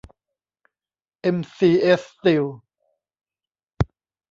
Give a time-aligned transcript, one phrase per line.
[1.21, 2.43] เอ็ม ซี เอส สตีล